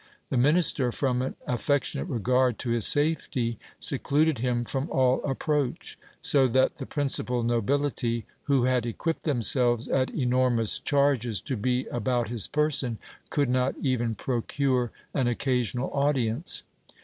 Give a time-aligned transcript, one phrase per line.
[0.31, 6.47] The minister, from an affectionate regard to his safety, secluded him from all approach: so
[6.47, 12.47] that the principal nobility, who had equipped themselves at enormous charges to be about his
[12.47, 12.97] person,
[13.29, 16.63] could not even procure an occasional audience.